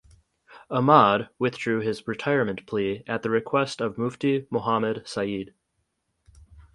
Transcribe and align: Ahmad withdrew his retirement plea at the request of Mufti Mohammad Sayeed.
Ahmad 0.71 1.29
withdrew 1.37 1.81
his 1.81 2.07
retirement 2.07 2.65
plea 2.65 3.03
at 3.05 3.21
the 3.21 3.29
request 3.29 3.81
of 3.81 3.99
Mufti 3.99 4.47
Mohammad 4.49 5.03
Sayeed. 5.05 5.53